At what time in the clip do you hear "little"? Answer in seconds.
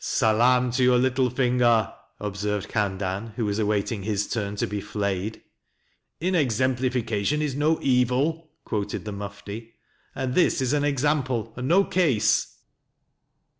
0.97-1.29